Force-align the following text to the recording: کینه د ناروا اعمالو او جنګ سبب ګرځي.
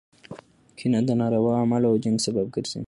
کینه 0.77 0.99
د 1.07 1.09
ناروا 1.21 1.53
اعمالو 1.61 1.87
او 1.91 1.97
جنګ 2.03 2.17
سبب 2.25 2.45
ګرځي. 2.55 2.79